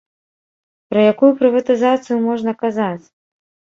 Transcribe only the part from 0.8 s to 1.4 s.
Пра якую